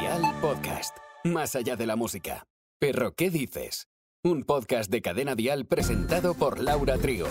[0.00, 0.96] Dial Podcast.
[1.24, 2.46] Más allá de la música.
[2.80, 3.86] Pero, ¿qué dices?
[4.24, 7.28] Un podcast de Cadena Dial presentado por Laura Trigo.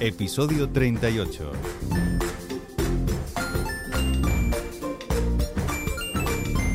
[0.00, 1.52] Episodio 38.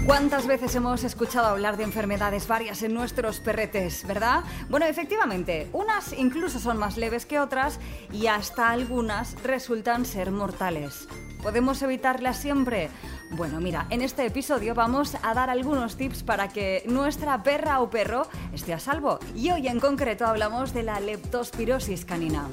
[0.06, 4.44] ¿Cuántas veces hemos escuchado hablar de enfermedades varias en nuestros perretes, verdad?
[4.70, 7.80] Bueno, efectivamente, unas incluso son más leves que otras
[8.12, 11.08] y hasta algunas resultan ser mortales.
[11.42, 12.90] ¿Podemos evitarlas siempre?
[13.32, 17.90] Bueno, mira, en este episodio vamos a dar algunos tips para que nuestra perra o
[17.90, 19.20] perro esté a salvo.
[19.36, 22.50] Y hoy en concreto hablamos de la leptospirosis canina.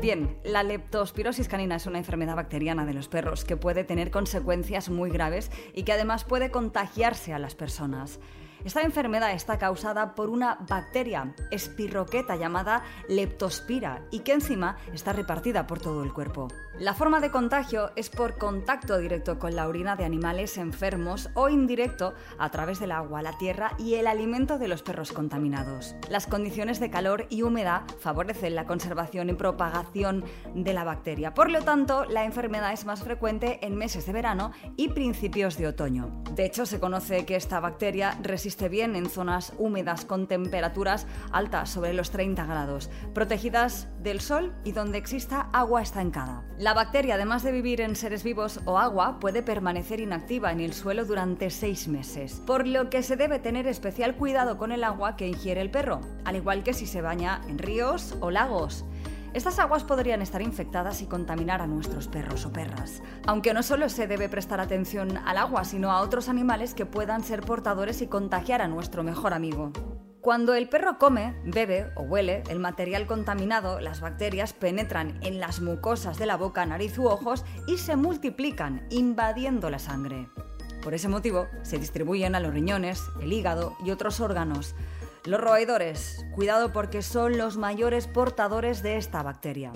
[0.00, 4.88] Bien, la leptospirosis canina es una enfermedad bacteriana de los perros que puede tener consecuencias
[4.88, 8.18] muy graves y que además puede contagiarse a las personas.
[8.64, 15.66] Esta enfermedad está causada por una bacteria espirroqueta llamada leptospira y que encima está repartida
[15.66, 16.48] por todo el cuerpo.
[16.78, 21.48] La forma de contagio es por contacto directo con la orina de animales enfermos o
[21.48, 25.96] indirecto a través del agua, la tierra y el alimento de los perros contaminados.
[26.08, 31.34] Las condiciones de calor y humedad favorecen la conservación y propagación de la bacteria.
[31.34, 35.66] Por lo tanto, la enfermedad es más frecuente en meses de verano y principios de
[35.66, 36.22] otoño.
[36.32, 41.70] De hecho, se conoce que esta bacteria resiste bien en zonas húmedas con temperaturas altas
[41.70, 46.44] sobre los 30 grados, protegidas del sol y donde exista agua estancada.
[46.58, 50.72] La bacteria, además de vivir en seres vivos o agua, puede permanecer inactiva en el
[50.72, 55.16] suelo durante seis meses, por lo que se debe tener especial cuidado con el agua
[55.16, 58.84] que ingiere el perro, al igual que si se baña en ríos o lagos.
[59.34, 63.02] Estas aguas podrían estar infectadas y contaminar a nuestros perros o perras.
[63.26, 67.24] Aunque no solo se debe prestar atención al agua, sino a otros animales que puedan
[67.24, 69.72] ser portadores y contagiar a nuestro mejor amigo.
[70.20, 75.60] Cuando el perro come, bebe o huele el material contaminado, las bacterias penetran en las
[75.60, 80.28] mucosas de la boca, nariz u ojos y se multiplican, invadiendo la sangre.
[80.82, 84.74] Por ese motivo, se distribuyen a los riñones, el hígado y otros órganos.
[85.24, 89.70] Los roedores, cuidado porque son los mayores portadores de esta bacteria.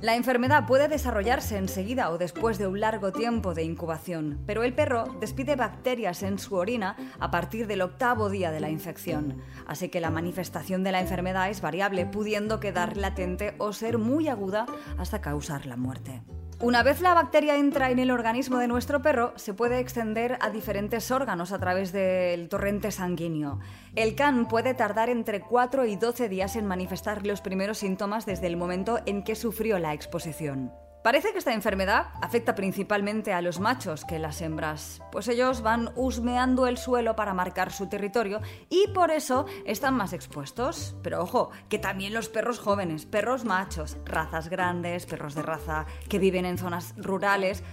[0.00, 4.74] La enfermedad puede desarrollarse enseguida o después de un largo tiempo de incubación, pero el
[4.74, 9.90] perro despide bacterias en su orina a partir del octavo día de la infección, así
[9.90, 14.64] que la manifestación de la enfermedad es variable, pudiendo quedar latente o ser muy aguda
[14.96, 16.22] hasta causar la muerte.
[16.62, 20.50] Una vez la bacteria entra en el organismo de nuestro perro, se puede extender a
[20.50, 23.60] diferentes órganos a través del torrente sanguíneo.
[23.96, 28.46] El can puede tardar entre 4 y 12 días en manifestar los primeros síntomas desde
[28.46, 30.70] el momento en que sufrió la exposición.
[31.02, 35.90] Parece que esta enfermedad afecta principalmente a los machos que las hembras, pues ellos van
[35.96, 40.94] husmeando el suelo para marcar su territorio y por eso están más expuestos.
[41.02, 46.18] Pero ojo, que también los perros jóvenes, perros machos, razas grandes, perros de raza que
[46.18, 47.64] viven en zonas rurales,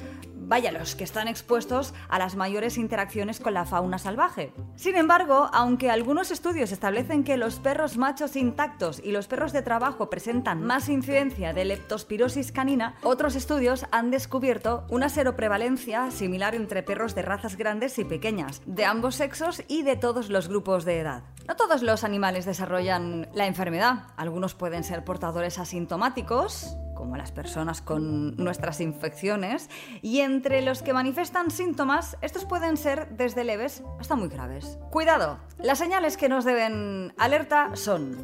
[0.47, 4.53] vaya, los que están expuestos a las mayores interacciones con la fauna salvaje.
[4.75, 9.61] Sin embargo, aunque algunos estudios establecen que los perros machos intactos y los perros de
[9.61, 16.81] trabajo presentan más incidencia de leptospirosis canina, otros estudios han descubierto una seroprevalencia similar entre
[16.81, 20.99] perros de razas grandes y pequeñas, de ambos sexos y de todos los grupos de
[20.99, 21.23] edad.
[21.47, 27.81] No todos los animales desarrollan la enfermedad, algunos pueden ser portadores asintomáticos, como las personas
[27.81, 29.69] con nuestras infecciones,
[30.01, 34.77] y entre los que manifiestan síntomas, estos pueden ser desde leves hasta muy graves.
[34.89, 38.17] Cuidado, las señales que nos deben alerta son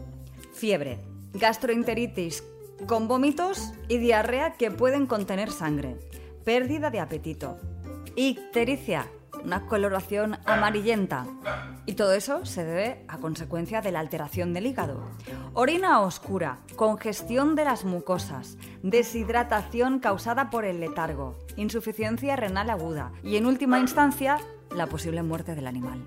[0.53, 0.99] fiebre,
[1.31, 2.43] gastroenteritis
[2.87, 5.97] con vómitos y diarrea que pueden contener sangre,
[6.43, 7.57] pérdida de apetito,
[8.17, 9.07] ictericia,
[9.43, 11.25] una coloración amarillenta.
[11.85, 15.03] Y todo eso se debe a consecuencia de la alteración del hígado.
[15.53, 23.37] Orina oscura, congestión de las mucosas, deshidratación causada por el letargo, insuficiencia renal aguda y
[23.37, 24.37] en última instancia
[24.75, 26.03] la posible muerte del animal.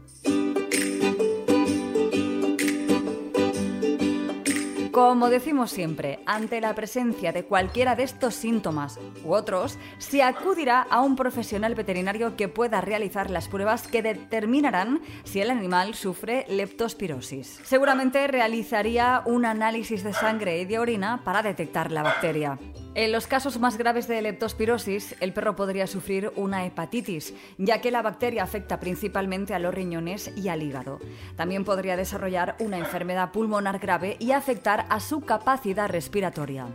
[4.97, 10.81] Como decimos siempre, ante la presencia de cualquiera de estos síntomas u otros, se acudirá
[10.89, 16.47] a un profesional veterinario que pueda realizar las pruebas que determinarán si el animal sufre
[16.49, 17.61] leptospirosis.
[17.63, 22.59] Seguramente realizaría un análisis de sangre y de orina para detectar la bacteria.
[22.97, 27.91] En los casos más graves de leptospirosis, el perro podría sufrir una hepatitis, ya que
[27.91, 30.99] la bacteria afecta principalmente a los riñones y al hígado.
[31.37, 36.69] También podría desarrollar una enfermedad pulmonar grave y afectar a su capacidad respiratoria.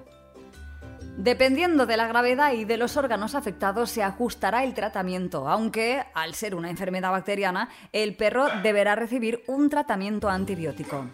[1.18, 6.36] Dependiendo de la gravedad y de los órganos afectados se ajustará el tratamiento, aunque, al
[6.36, 11.08] ser una enfermedad bacteriana, el perro deberá recibir un tratamiento antibiótico.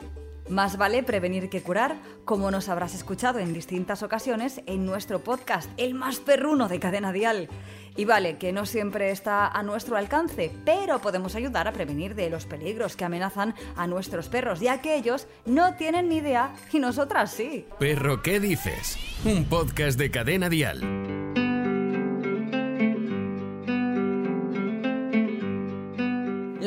[0.50, 5.70] Más vale prevenir que curar, como nos habrás escuchado en distintas ocasiones en nuestro podcast,
[5.76, 7.50] el más perruno de Cadena Dial.
[7.98, 12.30] Y vale, que no siempre está a nuestro alcance, pero podemos ayudar a prevenir de
[12.30, 16.80] los peligros que amenazan a nuestros perros, ya que ellos no tienen ni idea y
[16.80, 17.66] nosotras sí.
[17.80, 18.98] Perro, ¿qué dices?
[19.26, 21.17] Un podcast de Cadena Dial.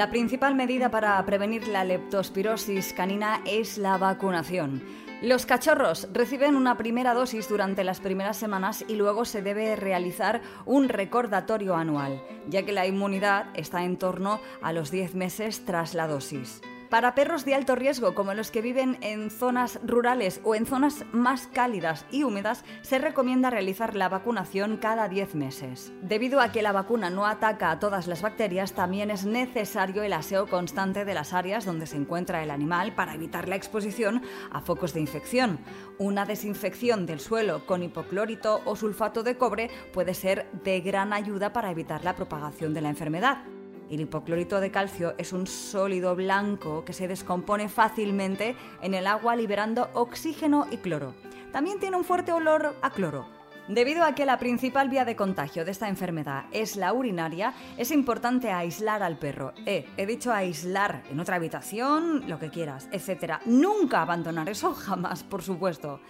[0.01, 4.83] La principal medida para prevenir la leptospirosis canina es la vacunación.
[5.21, 10.41] Los cachorros reciben una primera dosis durante las primeras semanas y luego se debe realizar
[10.65, 15.93] un recordatorio anual, ya que la inmunidad está en torno a los 10 meses tras
[15.93, 16.63] la dosis.
[16.91, 21.05] Para perros de alto riesgo, como los que viven en zonas rurales o en zonas
[21.13, 25.93] más cálidas y húmedas, se recomienda realizar la vacunación cada 10 meses.
[26.03, 30.13] Debido a que la vacuna no ataca a todas las bacterias, también es necesario el
[30.13, 34.61] aseo constante de las áreas donde se encuentra el animal para evitar la exposición a
[34.61, 35.61] focos de infección.
[35.97, 41.53] Una desinfección del suelo con hipoclorito o sulfato de cobre puede ser de gran ayuda
[41.53, 43.45] para evitar la propagación de la enfermedad.
[43.91, 49.35] El hipoclorito de calcio es un sólido blanco que se descompone fácilmente en el agua
[49.35, 51.13] liberando oxígeno y cloro.
[51.51, 53.27] También tiene un fuerte olor a cloro.
[53.67, 57.91] Debido a que la principal vía de contagio de esta enfermedad es la urinaria, es
[57.91, 59.53] importante aislar al perro.
[59.67, 63.41] Eh, he dicho aislar en otra habitación, lo que quieras, etc.
[63.45, 66.01] Nunca abandonar eso, jamás, por supuesto.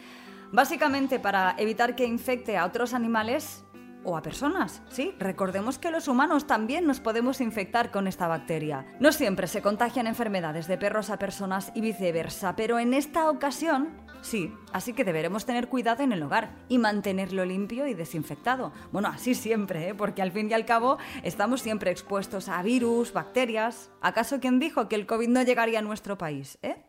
[0.52, 3.64] Básicamente para evitar que infecte a otros animales
[4.04, 4.82] o a personas.
[4.90, 8.86] Sí, recordemos que los humanos también nos podemos infectar con esta bacteria.
[9.00, 13.88] No siempre se contagian enfermedades de perros a personas y viceversa, pero en esta ocasión
[14.22, 18.72] sí, así que deberemos tener cuidado en el hogar y mantenerlo limpio y desinfectado.
[18.92, 19.94] Bueno, así siempre, ¿eh?
[19.94, 23.90] porque al fin y al cabo estamos siempre expuestos a virus, bacterias.
[24.00, 26.58] ¿Acaso quien dijo que el COVID no llegaría a nuestro país?
[26.62, 26.82] ¿Eh?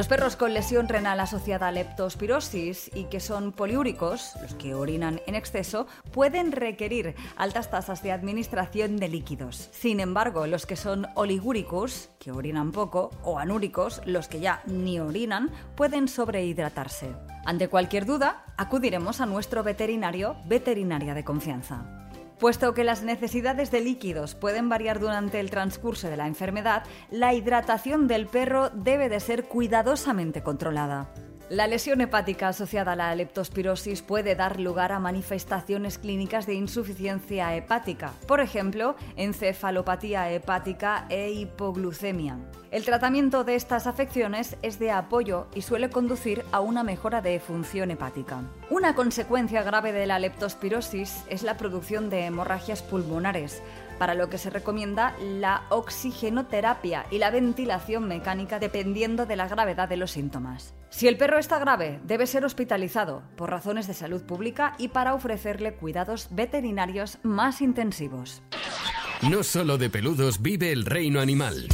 [0.00, 5.20] Los perros con lesión renal asociada a leptospirosis y que son poliúricos, los que orinan
[5.26, 9.68] en exceso, pueden requerir altas tasas de administración de líquidos.
[9.72, 14.98] Sin embargo, los que son oligúricos, que orinan poco, o anúricos, los que ya ni
[14.98, 17.12] orinan, pueden sobrehidratarse.
[17.44, 21.99] Ante cualquier duda, acudiremos a nuestro veterinario, veterinaria de confianza.
[22.40, 27.34] Puesto que las necesidades de líquidos pueden variar durante el transcurso de la enfermedad, la
[27.34, 31.12] hidratación del perro debe de ser cuidadosamente controlada.
[31.50, 37.56] La lesión hepática asociada a la leptospirosis puede dar lugar a manifestaciones clínicas de insuficiencia
[37.56, 42.38] hepática, por ejemplo, encefalopatía hepática e hipoglucemia.
[42.70, 47.40] El tratamiento de estas afecciones es de apoyo y suele conducir a una mejora de
[47.40, 48.44] función hepática.
[48.70, 53.60] Una consecuencia grave de la leptospirosis es la producción de hemorragias pulmonares,
[54.00, 59.90] para lo que se recomienda la oxigenoterapia y la ventilación mecánica dependiendo de la gravedad
[59.90, 60.72] de los síntomas.
[60.88, 65.12] Si el perro está grave, debe ser hospitalizado por razones de salud pública y para
[65.12, 68.40] ofrecerle cuidados veterinarios más intensivos.
[69.20, 71.68] No solo de peludos vive el reino animal.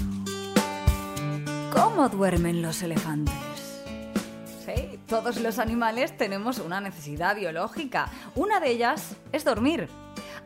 [1.73, 3.35] ¿Cómo duermen los elefantes?
[4.65, 8.11] Sí, todos los animales tenemos una necesidad biológica.
[8.35, 9.89] Una de ellas es dormir.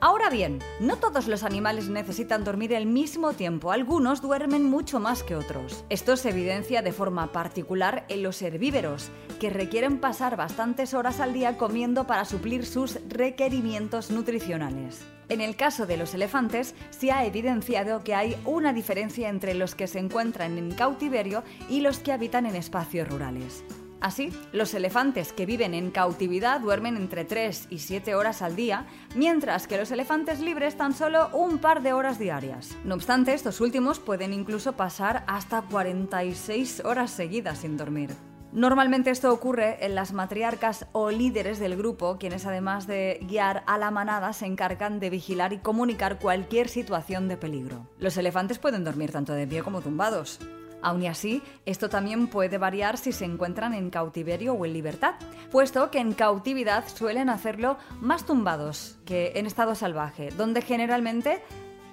[0.03, 5.23] Ahora bien, no todos los animales necesitan dormir el mismo tiempo, algunos duermen mucho más
[5.23, 5.85] que otros.
[5.91, 11.35] Esto se evidencia de forma particular en los herbívoros, que requieren pasar bastantes horas al
[11.35, 15.05] día comiendo para suplir sus requerimientos nutricionales.
[15.29, 19.75] En el caso de los elefantes, se ha evidenciado que hay una diferencia entre los
[19.75, 23.63] que se encuentran en cautiverio y los que habitan en espacios rurales.
[24.01, 28.87] Así, los elefantes que viven en cautividad duermen entre 3 y 7 horas al día,
[29.15, 32.77] mientras que los elefantes libres tan solo un par de horas diarias.
[32.85, 38.11] No obstante, estos últimos pueden incluso pasar hasta 46 horas seguidas sin dormir.
[38.53, 43.79] Normalmente esto ocurre en las matriarcas o líderes del grupo, quienes además de guiar a
[43.79, 47.87] la manada se encargan de vigilar y comunicar cualquier situación de peligro.
[47.99, 50.41] Los elefantes pueden dormir tanto de pie como tumbados.
[50.83, 55.15] Aun así, esto también puede variar si se encuentran en cautiverio o en libertad,
[55.51, 61.43] puesto que en cautividad suelen hacerlo más tumbados que en estado salvaje, donde generalmente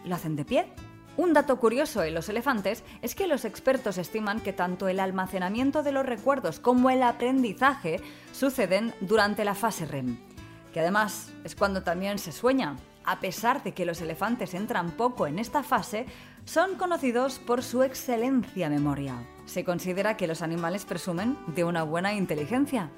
[0.05, 0.67] lo hacen de pie.
[1.17, 5.81] Un dato curioso en los elefantes es que los expertos estiman que tanto el almacenamiento
[5.81, 7.99] de los recuerdos como el aprendizaje
[8.31, 10.19] suceden durante la fase REM,
[10.71, 12.77] que además es cuando también se sueña.
[13.07, 16.05] A pesar de que los elefantes entran poco en esta fase,
[16.43, 19.15] son conocidos por su excelencia memoria.
[19.45, 22.91] Se considera que los animales presumen de una buena inteligencia.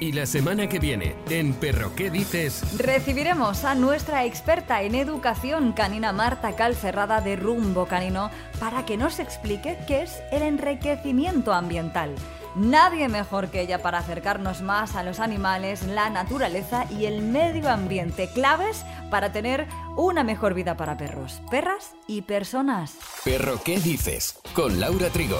[0.00, 2.76] Y la semana que viene, en Perro ¿Qué dices?
[2.76, 9.20] Recibiremos a nuestra experta en educación canina Marta Calcerrada de Rumbo Canino para que nos
[9.20, 12.16] explique qué es el enriquecimiento ambiental.
[12.54, 17.70] Nadie mejor que ella para acercarnos más a los animales, la naturaleza y el medio
[17.70, 19.66] ambiente, claves para tener
[19.96, 22.96] una mejor vida para perros, perras y personas.
[23.24, 24.38] Perro, ¿qué dices?
[24.54, 25.38] Con Laura Trigo.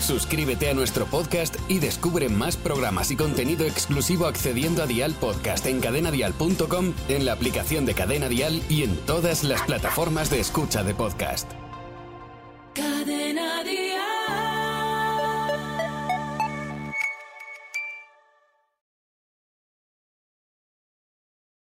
[0.00, 5.66] Suscríbete a nuestro podcast y descubre más programas y contenido exclusivo accediendo a Dial Podcast
[5.66, 10.82] en cadenadial.com, en la aplicación de Cadena Dial y en todas las plataformas de escucha
[10.82, 11.59] de podcast.